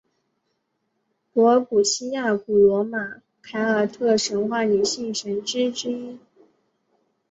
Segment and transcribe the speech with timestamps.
[1.31, 6.17] 柏尔古希亚古罗马凯尔特神话女性神只之一。